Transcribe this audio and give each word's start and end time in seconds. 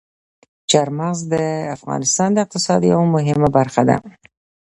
چار 0.71 0.87
مغز 0.97 1.19
د 1.33 1.35
افغانستان 1.77 2.29
د 2.33 2.37
اقتصاد 2.45 2.81
یوه 2.91 3.05
مهمه 3.15 3.49
برخه 3.57 3.81
ده. 3.89 3.97